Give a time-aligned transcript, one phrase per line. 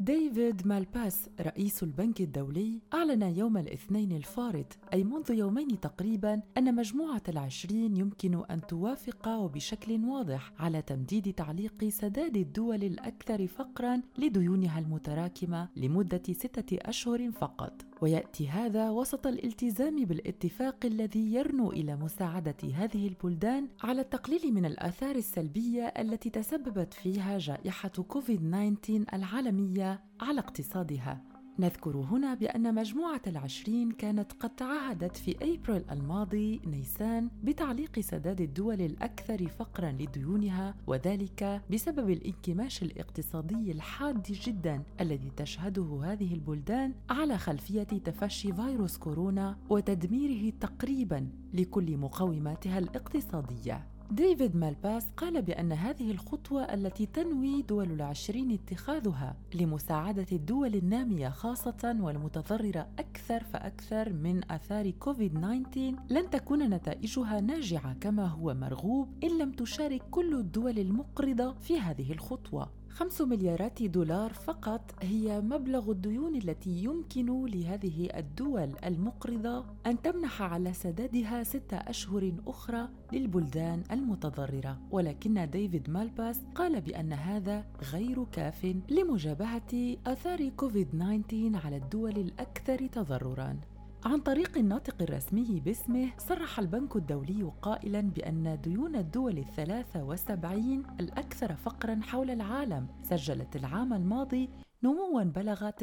[0.00, 7.22] ديفيد مالباس رئيس البنك الدولي أعلن يوم الاثنين الفارط أي منذ يومين تقريبا أن مجموعة
[7.28, 15.68] العشرين يمكن أن توافق وبشكل واضح على تمديد تعليق سداد الدول الأكثر فقرا لديونها المتراكمة
[15.76, 17.72] لمدة ستة أشهر فقط.
[18.00, 25.16] ويأتي هذا وسط الالتزام بالاتفاق الذي يرنو إلى مساعدة هذه البلدان على التقليل من الآثار
[25.16, 28.40] السلبية التي تسببت فيها جائحة كوفيد
[28.82, 31.35] 19 العالمية على اقتصادها.
[31.58, 38.80] نذكر هنا بأن مجموعة العشرين كانت قد تعهدت في أبريل الماضي نيسان بتعليق سداد الدول
[38.82, 47.82] الأكثر فقرا لديونها وذلك بسبب الانكماش الاقتصادي الحاد جدا الذي تشهده هذه البلدان على خلفية
[47.82, 53.95] تفشي فيروس كورونا وتدميره تقريبا لكل مقوماتها الاقتصادية.
[54.10, 61.96] ديفيد مالباس قال بأن هذه الخطوة التي تنوي دول العشرين اتخاذها لمساعدة الدول النامية خاصة
[62.00, 65.78] والمتضررة أكثر فأكثر من آثار كوفيد-19
[66.10, 72.12] لن تكون نتائجها ناجعة كما هو مرغوب إن لم تشارك كل الدول المقرضة في هذه
[72.12, 72.85] الخطوة.
[72.96, 80.72] خمس مليارات دولار فقط هي مبلغ الديون التي يمكن لهذه الدول المقرضة أن تمنح على
[80.72, 84.78] سدادها ستة أشهر أخرى للبلدان المتضررة.
[84.90, 93.75] ولكن ديفيد مالباس قال بأن هذا غير كاف لمجابهة آثار كوفيد-19 على الدول الأكثر تضرراً.
[94.04, 101.54] عن طريق الناطق الرسمي باسمه صرح البنك الدولي قائلا بأن ديون الدول الثلاثة وسبعين الأكثر
[101.56, 104.48] فقرا حول العالم سجلت العام الماضي
[104.82, 105.74] نموا بلغ 9.5%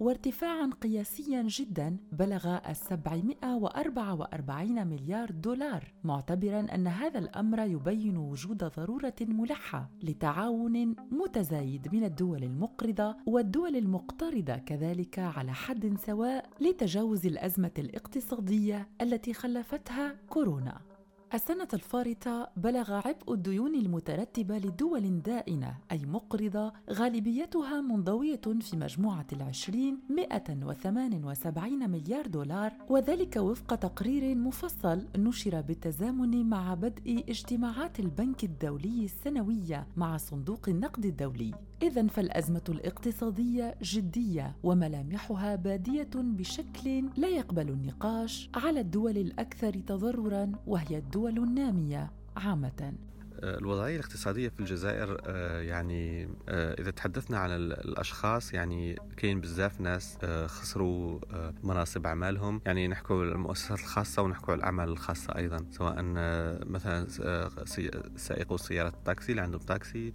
[0.00, 9.90] وارتفاعا قياسيا جدا بلغ 744 مليار دولار معتبرا أن هذا الأمر يبين وجود ضرورة ملحة
[10.02, 19.34] لتعاون متزايد من الدول المقرضة والدول المقترضة كذلك على حد سواء لتجاوز الأزمة الاقتصادية التي
[19.34, 20.85] خلفتها كورونا.
[21.34, 29.98] السنة الفارطة بلغ عبء الديون المترتبة لدول دائنة أي مقرضة غالبيتها منضوية في مجموعة العشرين
[30.10, 39.86] 178 مليار دولار وذلك وفق تقرير مفصل نشر بالتزامن مع بدء اجتماعات البنك الدولي السنوية
[39.96, 41.54] مع صندوق النقد الدولي.
[41.82, 50.98] إذا فالأزمة الاقتصادية جدية وملامحها بادية بشكل لا يقبل النقاش على الدول الأكثر تضررا وهي
[50.98, 52.92] الدول النامية عامة.
[53.42, 60.18] الوضعية الاقتصادية في الجزائر آه، يعني آه، إذا تحدثنا عن الأشخاص يعني كاين بزاف ناس
[60.24, 61.20] آه، خسروا
[61.62, 62.60] مناصب أعمالهم.
[62.66, 65.66] يعني نحكوا المؤسسات الخاصة ونحكوا الأعمال الخاصة أيضا.
[65.70, 65.94] سواء
[66.66, 67.06] مثلا
[68.16, 70.12] سائقو سيارة التاكسي اللي عندهم تاكسي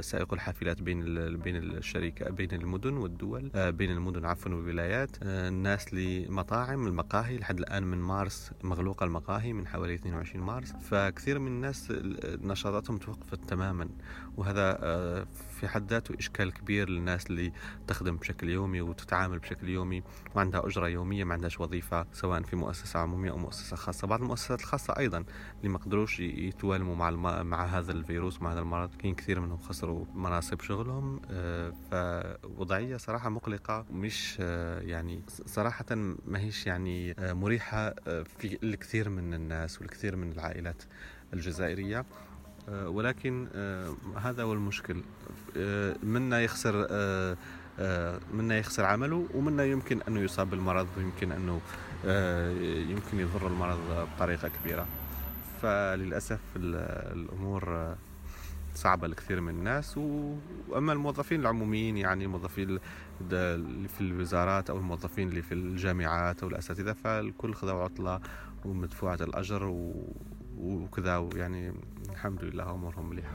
[0.00, 1.04] سائقو الحافلات بين
[1.36, 5.10] بين الشركة بين المدن والدول بين المدن عفوا والولايات.
[5.22, 10.72] الناس اللي مطاعم المقاهي لحد الآن من مارس مغلوقة المقاهي من حوالي 22 مارس.
[10.72, 11.92] فكثير من الناس
[12.60, 13.88] نشاطاتهم توقفت تماما.
[14.36, 15.26] وهذا آه،
[15.60, 17.52] في حد ذاته إشكال كبير للناس اللي
[17.86, 20.02] تخدم بشكل يومي وتتعامل بشكل يومي
[20.34, 24.06] وعندها أجرة يومية ما عندهاش وظيفة سواء في مؤسسة عمومية أو مؤسسة خاصة.
[24.06, 25.24] بعض المؤسسات الخاصة أيضا
[25.58, 27.46] اللي ما قدروش يتوالموا مع الم...
[27.46, 28.94] مع هذا الفيروس مع هذا المرض.
[28.94, 31.72] كاين كثير منهم خسروا مناصب شغلهم آه،
[32.42, 35.86] فوضعية صراحة مقلقة مش آه، يعني صراحة
[36.26, 37.90] ما هيش يعني مريحة
[38.38, 40.82] في الكثير من الناس والكثير من العائلات
[41.34, 42.04] الجزائرية.
[42.70, 45.02] ولكن آه، هذا هو المشكل.
[45.56, 46.74] آه، منا يخسر
[48.34, 51.60] منا يخسر عمله ومنا يمكن أنه يصاب بالمرض ويمكن أنه
[52.90, 53.78] يمكن يضر المرض
[54.16, 54.86] بطريقة كبيرة.
[55.62, 57.94] فللأسف الأمور
[58.74, 59.96] صعبة لكثير من الناس.
[60.68, 62.78] وأما الموظفين العموميين يعني الموظفين
[63.32, 68.20] اللي في الوزارات أو الموظفين اللي في الجامعات أو الأساتذة فالكل خذوا عطلة
[68.64, 69.74] ومدفوعة الأجر
[70.58, 71.72] وكذا ويعني
[72.12, 73.34] الحمد لله امورهم مليحه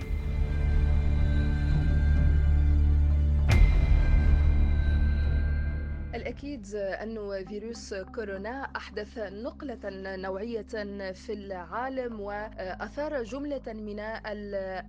[6.35, 9.79] الأكيد أن فيروس كورونا أحدث نقلة
[10.15, 10.61] نوعية
[11.13, 13.99] في العالم وأثار جملة من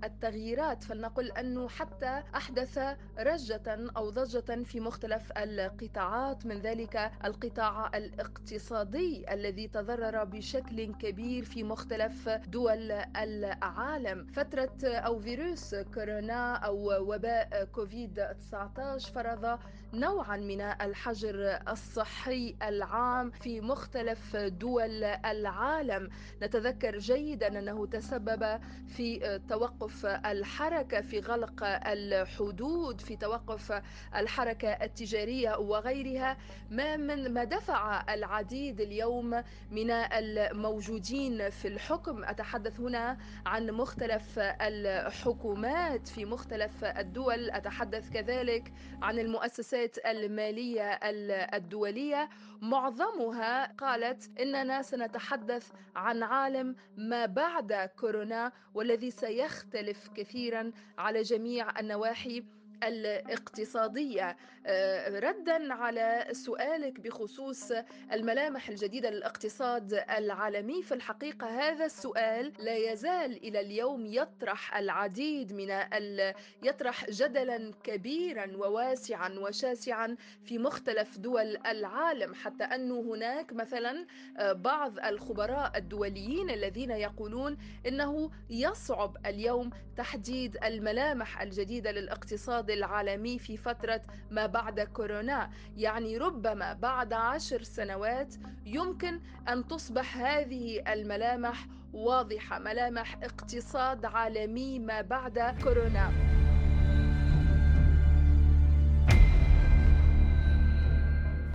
[0.05, 0.85] التغييرات.
[0.85, 2.79] فلنقل أنه حتى أحدث
[3.19, 11.63] رجة أو ضجة في مختلف القطاعات من ذلك القطاع الاقتصادي الذي تضرر بشكل كبير في
[11.63, 14.27] مختلف دول العالم.
[14.27, 19.59] فترة أو فيروس كورونا أو وباء كوفيد 19 فرض
[19.95, 26.09] نوعا من الحجر الحجر الصحي العام في مختلف دول العالم.
[26.43, 33.83] نتذكر جيدا أنه تسبب في توقف الحركة في غلق الحدود في توقف
[34.17, 36.37] الحركة التجارية وغيرها.
[36.71, 42.25] ما من ما دفع العديد اليوم من الموجودين في الحكم.
[42.25, 47.51] أتحدث هنا عن مختلف الحكومات في مختلف الدول.
[47.51, 48.73] أتحدث كذلك
[49.03, 50.91] عن المؤسسات المالية
[51.31, 52.29] الدولية
[52.63, 62.45] معظمها قالت إننا سنتحدث عن عالم ما بعد كورونا والذي سيختلف كثيرا على جميع النواحي.
[62.83, 64.37] الاقتصادية.
[64.67, 67.73] آه، ردا على سؤالك بخصوص
[68.13, 70.83] الملامح الجديدة للاقتصاد العالمي.
[70.83, 76.35] في الحقيقة هذا السؤال لا يزال إلى اليوم يطرح العديد من ال...
[76.63, 82.35] يطرح جدلا كبيرا وواسعا وشاسعا في مختلف دول العالم.
[82.35, 84.07] حتى أن هناك مثلا
[84.39, 87.57] آه، بعض الخبراء الدوليين الذين يقولون
[87.87, 95.51] إنه يصعب اليوم تحديد الملامح الجديدة للاقتصاد الاقتصاد العالمي في فترة ما بعد كورونا.
[95.77, 98.35] يعني ربما بعد عشر سنوات
[98.65, 106.11] يمكن أن تصبح هذه الملامح واضحة ملامح اقتصاد عالمي ما بعد كورونا.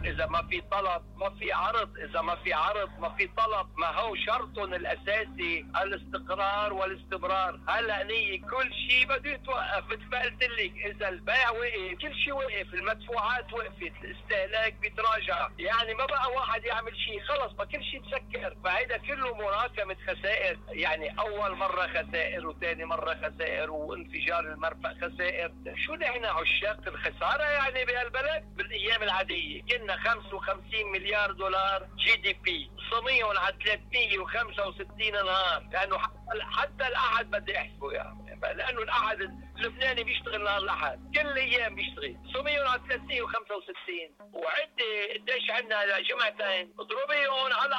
[0.05, 1.97] إذا ما في طلب ما في عرض.
[1.97, 3.67] إذا ما في عرض ما في طلب.
[3.77, 7.59] ما هو شرطهم الأساسي الاستقرار والاستمرار.
[7.67, 9.85] هلا نية كل شيء بده يتوقف.
[9.85, 12.73] مثل ما قلت لك إذا البيع وقف كل شيء وقف.
[12.73, 15.49] المدفوعات وقفت الاستهلاك بيتراجع.
[15.59, 20.59] يعني ما بقى واحد يعمل شيء خلص ما كل شيء تسكر فهيدا كله مراكمة خسائر.
[20.69, 25.51] يعني أول مرة خسائر وثاني مرة خسائر وانفجار المرفأ خسائر.
[25.85, 29.61] شو نحن عشاق الخسارة يعني بهالبلد؟ بالأيام العادية.
[29.61, 35.63] كنا 55 مليار دولار GDP قسميهم على 365 نهار.
[35.73, 35.97] لأنه
[36.39, 39.21] حتى الأحد بدي احسبه يعني لأنه الأحد
[39.57, 41.11] اللبناني بيشتغل نهار الأحد.
[41.15, 42.17] كل أيام بيشتغل.
[42.33, 47.70] قسميهم على 365 وعدي قديش عندنا جمعتين اضربيهم على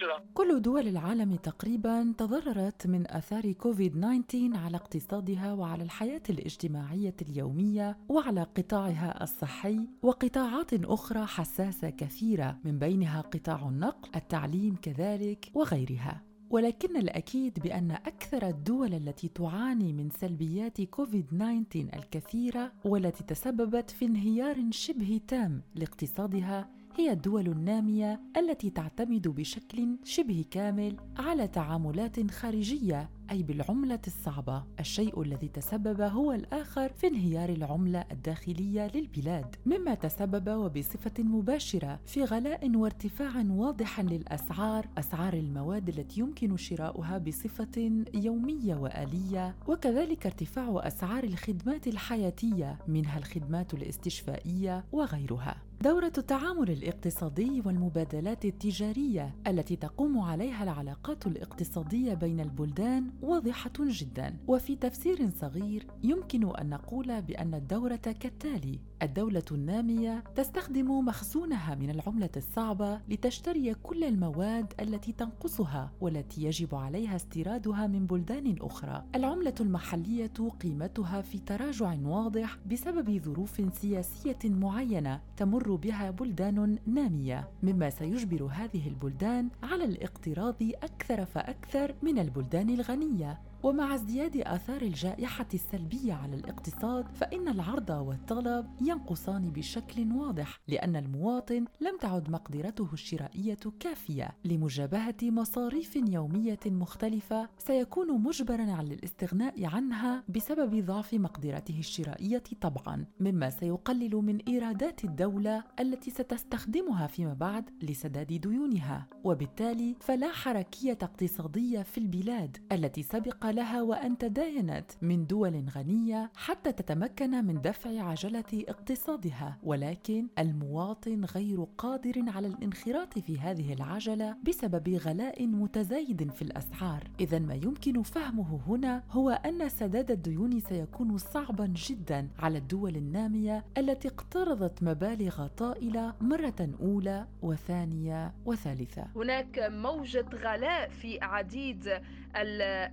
[0.00, 7.14] بعشرة كل دول العالم تقريبا تضررت من آثار كوفيد 19 على اقتصادها وعلى الحياة الاجتماعية
[7.22, 16.22] اليومية وعلى قطاعها الصحي وقطاعات أخرى حساسة كثيرة من بينها قطاع النقل التعليم كذلك وغيرها.
[16.50, 24.04] ولكن الأكيد بأن أكثر الدول التي تعاني من سلبيات كوفيد 19 الكثيرة والتي تسببت في
[24.04, 33.10] انهيار شبه تام لاقتصادها هي الدول النامية التي تعتمد بشكل شبه كامل على تعاملات خارجية
[33.30, 34.64] أي بالعملة الصعبة.
[34.80, 42.24] الشيء الذي تسبب هو الآخر في انهيار العملة الداخلية للبلاد مما تسبب وبصفة مباشرة في
[42.24, 51.24] غلاء وارتفاع واضح للأسعار أسعار المواد التي يمكن شراؤها بصفة يومية وآلية وكذلك ارتفاع أسعار
[51.24, 55.69] الخدمات الحياتية منها الخدمات الاستشفائية وغيرها.
[55.82, 64.76] دورة التعامل الاقتصادي والمبادلات التجارية التي تقوم عليها العلاقات الاقتصادية بين البلدان واضحة جدا، وفي
[64.76, 73.00] تفسير صغير يمكن أن نقول بأن الدورة كالتالي: الدولة النامية تستخدم مخزونها من العملة الصعبة
[73.08, 79.04] لتشتري كل المواد التي تنقصها والتي يجب عليها استيرادها من بلدان أخرى.
[79.14, 80.32] العملة المحلية
[80.62, 88.88] قيمتها في تراجع واضح بسبب ظروف سياسية معينة تمر بها بلدان نامية مما سيجبر هذه
[88.88, 97.08] البلدان على الاقتراض أكثر فأكثر من البلدان الغنية ومع ازدياد آثار الجائحة السلبية على الاقتصاد
[97.08, 105.96] فإن العرض والطلب ينقصان بشكل واضح لأن المواطن لم تعد مقدرته الشرائية كافية لمجابهة مصاريف
[105.96, 114.38] يومية مختلفة سيكون مجبرا على الاستغناء عنها بسبب ضعف مقدرته الشرائية طبعا مما سيقلل من
[114.48, 119.06] إيرادات الدولة التي ستستخدمها فيما بعد لسداد ديونها.
[119.24, 126.72] وبالتالي فلا حركية اقتصادية في البلاد التي سبق لها وان تداينت من دول غنية حتى
[126.72, 129.58] تتمكن من دفع عجلة اقتصادها.
[129.62, 137.10] ولكن المواطن غير قادر على الانخراط في هذه العجلة بسبب غلاء متزايد في الأسعار.
[137.20, 143.64] إذا ما يمكن فهمه هنا هو أن سداد الديون سيكون صعبا جدا على الدول النامية
[143.78, 149.06] التي اقترضت مبالغ طائلة مرة أولى وثانية وثالثة.
[149.16, 152.00] هناك موجة غلاء في عديد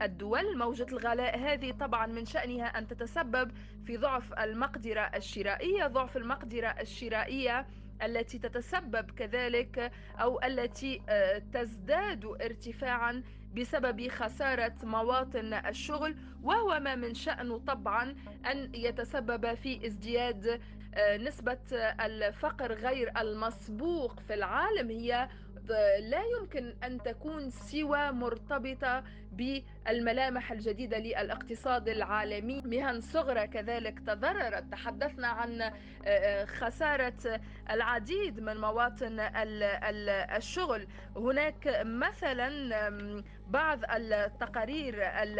[0.02, 0.47] الدول.
[0.56, 3.51] موجة الغلاء هذه طبعا من شأنها أن تتسبب
[3.86, 7.68] في ضعف المقدرة الشرائية ضعف المقدرة الشرائية
[8.04, 13.24] التي تتسبب كذلك أو التي آه، تزداد ارتفاعا
[13.56, 18.16] بسبب خسارة مواطن الشغل؟ وهو ما من شأنه طبعا
[18.51, 20.62] أن يتسبب في ازدياد
[20.96, 21.60] آه، نسبة
[22.06, 25.30] الفقر غير المسبوق في العالم هي
[26.00, 32.62] لا يمكن أن تكون سوى مرتبطة بالملامح الجديدة للاقتصاد العالمي.
[32.62, 34.72] مهن صغرى كذلك تضررت.
[34.72, 35.74] تحدثنا عن آه،
[36.06, 39.20] آه، خسارة العديد من مواطن
[40.38, 40.88] الشغل.
[41.16, 44.96] هناك مثلا بعض التقارير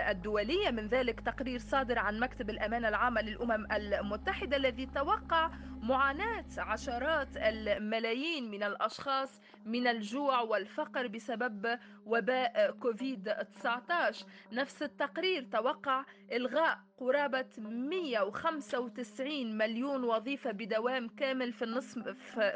[0.10, 7.28] الدولية من ذلك تقرير صادر عن مكتب الامانه العامه للأمم المتحدة الذي توقع معاناة عشرات
[7.38, 17.46] الملايين من الأشخاص من الجوع والفقر بسبب وباء كوفيد 19 نفس التقرير توقع إلغاء قرابة
[17.58, 22.00] 195 مليون وظيفة بدوام كامل في النصف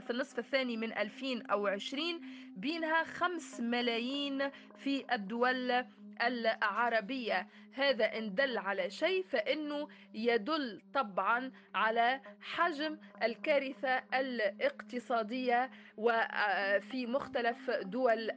[0.01, 2.03] في النصف الثاني من 2020
[2.57, 5.85] بينها 5 ملايين في الدول
[6.21, 7.47] العربية.
[7.73, 18.31] هذا إن دل على شيء فإنه يدل طبعا على حجم الكارثة الاقتصادية وفي مختلف دول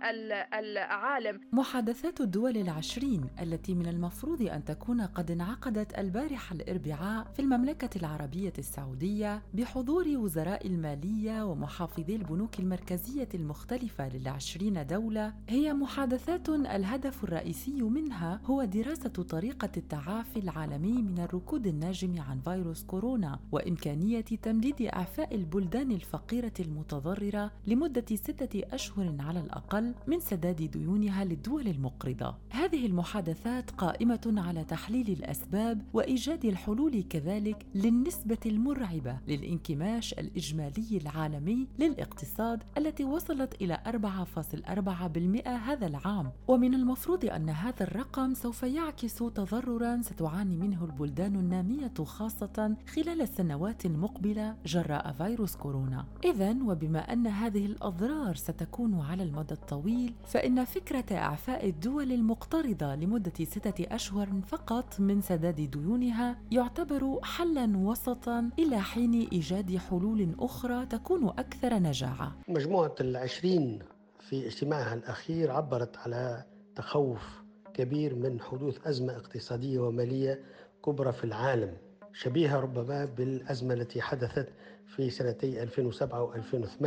[0.55, 1.41] العالم.
[1.53, 8.53] محادثات الدول العشرين التي من المفروض أن تكون قد انعقدت البارحة الأربعاء في المملكة العربية
[8.59, 18.41] السعودية بحضور وزراء المالية ومحافظي البنوك المركزية المختلفة للعشرين دولة هي محادثات الهدف الرئيسي منها
[18.45, 25.93] هو دراسة طريقة التعافي العالمي من الركود الناجم عن فيروس كورونا وإمكانية تمديد إعفاء البلدان
[25.93, 32.37] الفقيرة المتضررة لمدة ستة أشهر على الأقل من سداد ديونها للدول المقرضة.
[32.51, 42.63] هذه المحادثات قائمة على تحليل الأسباب وإيجاد الحلول كذلك للنسبة المرعبة للانكماش الإجمالي العالمي للاقتصاد
[42.79, 50.57] التي وصلت إلى 4.4% هذا العام ومن المفروض أن هذا الرقم سوف يعكس تضررا ستعاني
[50.57, 56.05] منه البلدان النامية خاصة خلال السنوات المقبلة جراء فيروس كورونا.
[56.25, 63.45] إذا وبما أن هذه الأضرار ستكون على المدى الطويل فإن فكرة إعفاء الدول المقترضة لمدة
[63.45, 71.29] ستة أشهر فقط من سداد ديونها يعتبر حلا وسطا إلى حين إيجاد حلول أخرى تكون
[71.29, 72.37] أكثر نجاعة.
[72.49, 73.79] مجموعة العشرين
[74.21, 76.45] في اجتماعها الأخير عبرت على
[76.75, 77.44] تخوف
[77.75, 80.41] كبير من حدوث أزمة اقتصادية ومالية
[80.85, 81.77] كبرى في العالم
[82.13, 84.49] شبيهة ربما بالأزمة التي حدثت
[84.87, 86.85] في سنتي 2007 و2008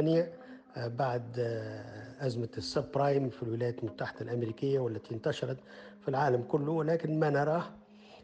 [0.77, 5.57] آه، بعد آه، أزمة السب برايم في الولايات المتحدة الأمريكية والتي انتشرت
[6.01, 6.71] في العالم كله.
[6.71, 7.63] ولكن ما نراه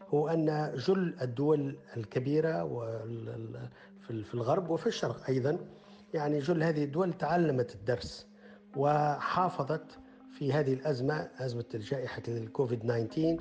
[0.08, 2.64] هو أن جل الدول الكبيرة
[4.06, 5.58] في الغرب وفي الشرق أيضا
[6.14, 8.26] يعني جل هذه الدول تعلمت الدرس
[8.76, 9.98] وحافظت
[10.38, 13.36] في هذه الأزمة أزمة جائحة الكوفيد 19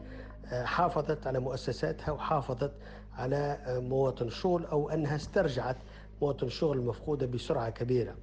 [0.52, 2.72] آه، حافظت على مؤسساتها وحافظت
[3.14, 3.36] على
[3.66, 5.78] آه، مواطن الشغل أو أنها استرجعت
[6.22, 8.16] مواطن الشغل المفقودة بسرعة كبيرة.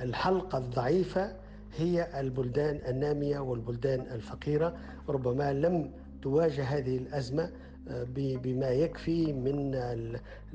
[0.00, 1.36] الحلقة الضعيفة
[1.76, 4.76] هي البلدان النامية والبلدان الفقيرة
[5.08, 5.90] ربما لم
[6.22, 7.50] تواجه هذه الأزمة
[7.88, 9.74] آه، بما يكفي من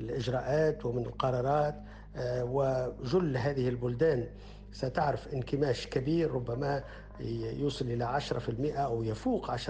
[0.00, 1.74] الإجراءات ومن القرارات
[2.42, 4.26] وجل هذه البلدان.
[4.72, 6.84] ستعرف انكماش كبير ربما
[7.60, 9.60] يوصل إلى 10% أو يفوق 10%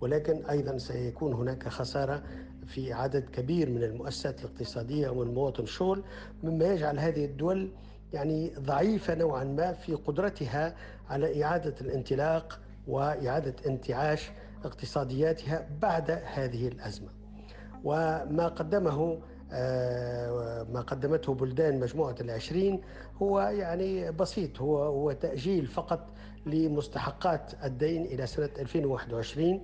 [0.00, 2.22] ولكن أيضا سيكون هناك خسارة
[2.66, 6.02] في عدد كبير من المؤسسات الاقتصادية ومن مواطن الشغل
[6.42, 7.70] مما يجعل هذه الدول
[8.12, 10.74] يعني ضعيفة نوعا ما في قدرتها
[11.10, 14.30] على إعادة الانطلاق وإعادة انتعاش
[14.64, 17.08] اقتصادياتها بعد هذه الأزمة.
[17.84, 19.18] وما قدمه
[19.52, 22.80] آه، ما قدمته بلدان مجموعة العشرين
[23.22, 26.10] هو يعني بسيط هو هو تأجيل فقط
[26.50, 29.60] لمستحقات الدين إلى سنة 2021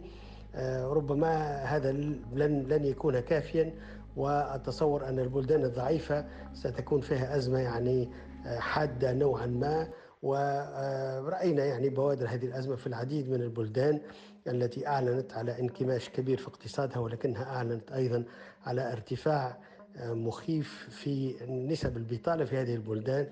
[0.54, 3.74] آه، ربما هذا لن لن يكون كافيا
[4.16, 6.24] وأتصور أن البلدان الضعيفة
[6.54, 8.08] ستكون فيها أزمة يعني
[8.46, 9.88] آه، حادة نوعا ما.
[10.22, 14.00] ورأينا يعني بوادر هذه الأزمة في العديد من البلدان
[14.48, 18.24] التي أعلنت على انكماش كبير في اقتصادها ولكنها أعلنت أيضا
[18.66, 19.56] على ارتفاع
[20.04, 23.28] مخيف في نسب البطالة في هذه البلدان.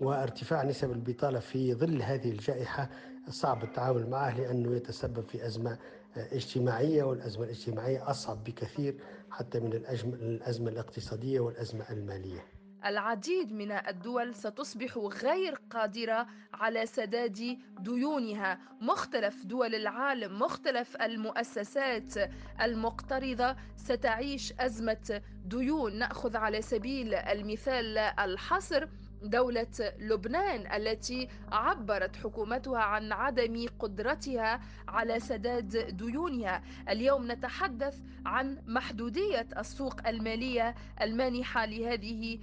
[0.00, 2.90] وارتفاع نسب البطالة في ظل هذه الجائحة
[3.28, 5.78] صعب التعامل معه لأنه يتسبب في أزمة
[6.16, 8.94] اجتماعية والأزمة الاجتماعية أصعب بكثير
[9.30, 12.44] حتى من الأزمة الاقتصادية والأزمة المالية.
[12.84, 18.58] العديد من الدول ستصبح غير قادرة على سداد ديونها.
[18.80, 22.14] مختلف دول العالم مختلف المؤسسات
[22.62, 25.98] المقترضة ستعيش أزمة ديون.
[25.98, 28.86] نأخذ على سبيل المثال الحصر.
[29.22, 36.62] دولة لبنان التي عبرت حكومتها عن عدم قدرتها على سداد ديونها.
[36.88, 42.38] اليوم نتحدث عن محدودية السوق المالية المانحة لهذه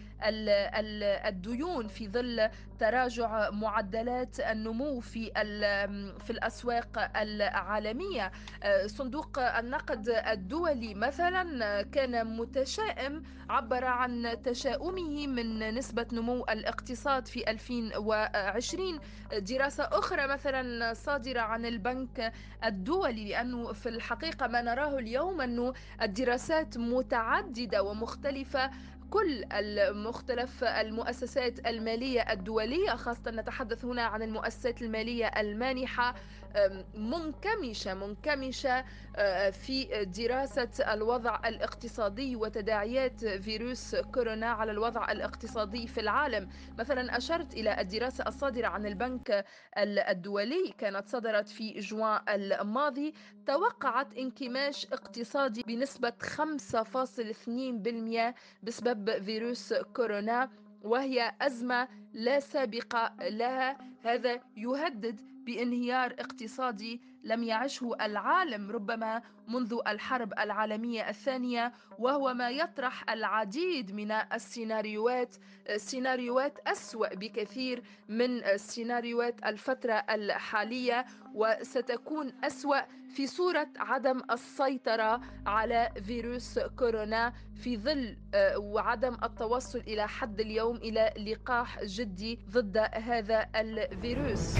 [1.27, 5.31] الديون في ظل تراجع معدلات النمو في
[6.25, 8.31] في الأسواق العالمية.
[8.85, 18.99] صندوق النقد الدولي مثلا كان متشائم عبر عن تشاؤمه من نسبة نمو الاقتصاد في 2020
[19.39, 22.33] دراسة أخرى مثلا صادرة عن البنك
[22.65, 28.69] الدولي لأنه في الحقيقة ما نراه اليوم أنه الدراسات متعددة ومختلفة
[29.09, 36.15] كل المختلف المؤسسات المالية الدولية خاصة نتحدث هنا عن المؤسسات المالية المانحة.
[36.93, 38.85] منكمشة منكمشة
[39.51, 46.49] في دراسة الوضع الاقتصادي وتداعيات فيروس كورونا على الوضع الاقتصادي في العالم.
[46.79, 49.45] مثلا أشرت إلى الدراسة الصادرة عن البنك
[49.77, 53.13] الدولي كانت صدرت في جوان الماضي
[53.45, 58.33] توقعت انكماش اقتصادي بنسبة 5.2%
[58.63, 60.49] بسبب فيروس كورونا
[60.81, 63.77] وهي أزمة لا سابقة لها.
[64.03, 73.09] هذا يهدد بانهيار اقتصادي لم يعشه العالم ربما منذ الحرب العالمية الثانية وهو ما يطرح
[73.11, 75.35] العديد من السيناريوهات
[75.75, 86.59] سيناريوهات أسوأ بكثير من سيناريوهات الفترة الحالية وستكون أسوأ في صورة عدم السيطرة على فيروس
[86.59, 94.55] كورونا في ظل آه، وعدم التوصل إلى حد اليوم إلى لقاح جدي ضد هذا الفيروس.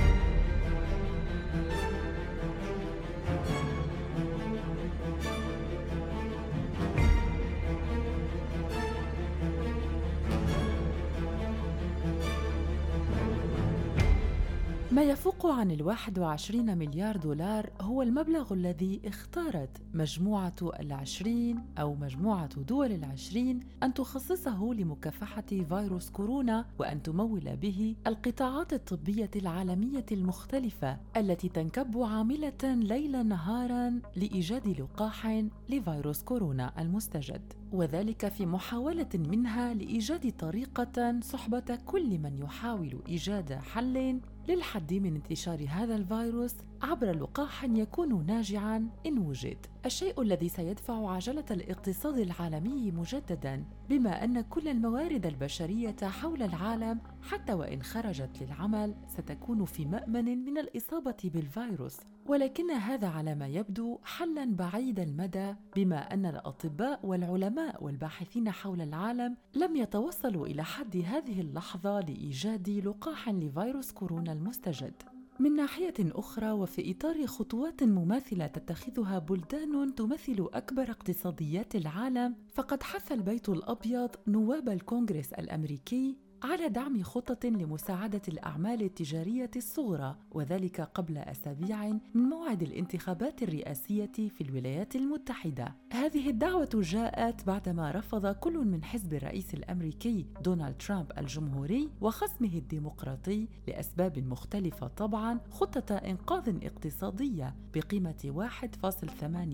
[14.98, 22.62] ما يفوق عن الواحد وعشرين مليار دولار هو المبلغ الذي اختارت مجموعة العشرين أو مجموعة
[22.62, 31.50] دول العشرين أن تخصصه لمكافحة فيروس كورونا وأن تمول به القطاعات الطبية العالمية المختلفة التي
[31.50, 37.54] تنكب عاملة ليلا نهارا لإيجاد لقاح لفيروس كورونا المستجد.
[37.74, 45.66] وذلك في محاولة منها لإيجاد طريقة صحبة كل من يحاول إيجاد حل للحد من انتشار
[45.70, 49.58] هذا الفيروس عبر لقاح يكون ناجعا إن وجد.
[49.86, 57.54] الشيء الذي سيدفع عجلة الاقتصاد العالمي مجددا بما أن كل الموارد البشرية حول العالم حتى
[57.54, 61.98] وإن خرجت للعمل ستكون في مأمن من الإصابة بالفيروس.
[62.26, 69.38] ولكن هذا على ما يبدو حلا بعيد المدى بما أن الأطباء والعلماء والباحثين حول العالم
[69.56, 75.17] لم يتوصلوا إلى حد هذه اللحظة لإيجاد لقاح لفيروس كورونا المستجد.
[75.40, 83.12] من ناحية أخرى وفي إطار خطوات مماثلة تتخذها بلدان تمثل أكبر اقتصاديات العالم، فقد حث
[83.12, 91.88] البيت الأبيض نواب الكونغرس الأمريكي على دعم خطط لمساعدة الأعمال التجارية الصغرى وذلك قبل أسابيع
[91.88, 95.76] من موعد الانتخابات الرئاسية في الولايات المتحدة.
[95.94, 103.48] هذه الدعوة جاءت بعدما رفض كل من حزب الرئيس الأمريكي دونالد ترامب الجمهوري وخصمه الديمقراطي
[103.68, 108.50] لأسباب مختلفة طبعا خطة إنقاذ اقتصادية بقيمة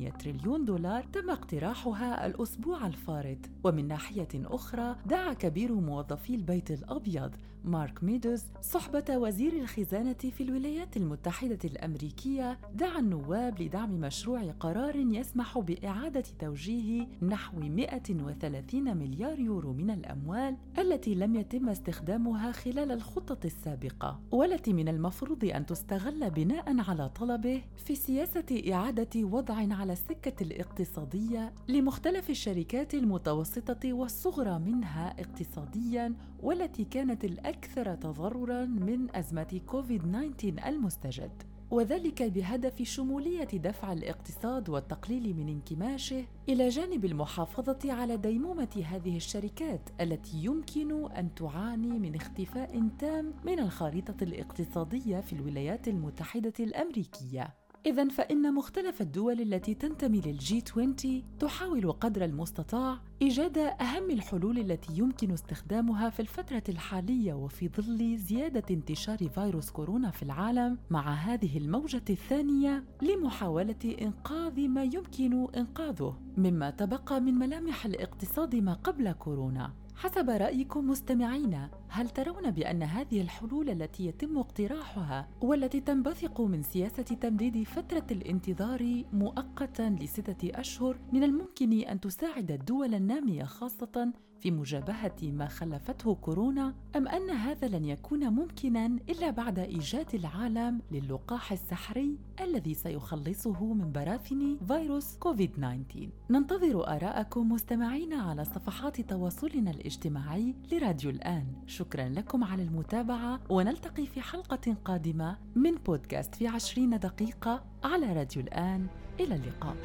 [0.09, 7.30] 1.8 تريليون دولار تم اقتراحها الأسبوع الفارط ومن ناحية أخرى دعا كبير موظفي البيت الأبيض
[7.65, 15.59] مارك ميدوز صحبة وزير الخزانة في الولايات المتحدة الأمريكية دعا النواب لدعم مشروع قرار يسمح
[15.59, 24.19] بإعادة توجيه نحو 130 مليار يورو من الأموال التي لم يتم استخدامها خلال الخطة السابقة.
[24.31, 31.53] والتي من المفروض أن تستغل بناء على طلبه في سياسة إعادة وضع على السكة الاقتصادية
[31.67, 37.52] لمختلف الشركات المتوسطة والصغرى منها اقتصاديا والتي كانت الأكثر
[37.95, 46.69] تضررا من أزمة كوفيد 19 المستجد وذلك بهدف شمولية دفع الاقتصاد والتقليل من انكماشه إلى
[46.69, 54.23] جانب المحافظة على ديمومة هذه الشركات التي يمكن أن تعاني من اختفاء تام من الخريطة
[54.23, 57.62] الاقتصادية في الولايات المتحدة الأمريكية.
[57.85, 60.95] إذا فإن مختلف الدول التي تنتمي للجي 20
[61.39, 68.63] تحاول قدر المستطاع إيجاد أهم الحلول التي يمكن استخدامها في الفترة الحالية وفي ظل زيادة
[68.71, 76.69] انتشار فيروس كورونا في العالم مع هذه الموجة الثانية لمحاولة إنقاذ ما يمكن إنقاذه مما
[76.69, 79.73] تبقى من ملامح الاقتصاد ما قبل كورونا.
[80.03, 87.03] حسب رأيكم مستمعينا هل ترون بأن هذه الحلول التي يتم اقتراحها والتي تنبثق من سياسة
[87.03, 95.15] تمديد فترة الانتظار مؤقتا لستة أشهر من الممكن أن تساعد الدول النامية خاصة في مجابهة
[95.21, 102.17] ما خلفته كورونا أم أن هذا لن يكون ممكنا إلا بعد إيجاد العالم للقاح السحري
[102.41, 111.09] الذي سيخلصه من براثن فيروس كوفيد 19 ننتظر آراءكم مستمعين على صفحات تواصلنا الاجتماعي لراديو
[111.09, 111.45] الآن.
[111.67, 118.41] شكرا لكم على المتابعة ونلتقي في حلقة قادمة من بودكاست في عشرين دقيقة على راديو
[118.41, 118.87] الآن.
[119.19, 119.75] إلى اللقاء.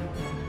[0.00, 0.39] thank you